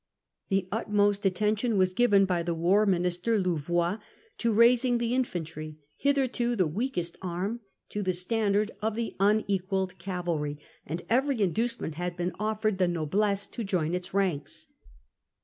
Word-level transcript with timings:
The 0.49 0.67
utmost 0.71 1.27
attention 1.27 1.73
had 1.79 1.79
been 1.79 1.93
given 1.93 2.25
by 2.25 2.41
the 2.41 2.55
war 2.55 2.87
minister, 2.87 3.37
Louvois, 3.37 3.99
to 3.99 3.99
Louvois 3.99 3.99
and 4.49 4.57
raising 4.57 4.97
the 4.97 5.13
infantry, 5.13 5.77
hitherto 5.95 6.55
the 6.55 6.65
weakest 6.65 7.17
arm, 7.21 7.59
the 7.93 7.99
army. 7.99 8.05
t0 8.05 8.05
t 8.05 8.05
k 8.05 8.09
e 8.09 8.09
s 8.11 8.23
t 8.23 8.35
an 8.35 8.51
d 8.53 8.57
ar 8.57 8.65
d 8.65 8.73
of 8.81 8.95
the 8.95 9.15
unequalled 9.19 9.99
cavalry, 9.99 10.57
and 10.87 11.03
every 11.07 11.39
inducement 11.43 11.93
had 12.01 12.17
been 12.17 12.33
offered 12.39 12.79
the 12.79 12.87
noblesse 12.87 13.45
to 13.45 13.63
join 13.63 13.93
its 13.93 14.11
ranks. 14.11 14.65